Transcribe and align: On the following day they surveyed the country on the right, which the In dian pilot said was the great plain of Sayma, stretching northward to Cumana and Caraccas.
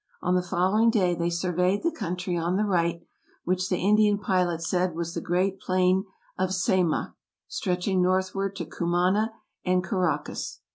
On 0.23 0.33
the 0.33 0.41
following 0.41 0.89
day 0.89 1.13
they 1.13 1.29
surveyed 1.29 1.83
the 1.83 1.91
country 1.91 2.35
on 2.35 2.55
the 2.57 2.65
right, 2.65 3.03
which 3.43 3.69
the 3.69 3.77
In 3.77 3.97
dian 3.97 4.17
pilot 4.17 4.63
said 4.63 4.95
was 4.95 5.13
the 5.13 5.21
great 5.21 5.59
plain 5.59 6.05
of 6.39 6.49
Sayma, 6.49 7.13
stretching 7.47 8.01
northward 8.01 8.55
to 8.55 8.65
Cumana 8.65 9.31
and 9.63 9.83
Caraccas. 9.83 10.61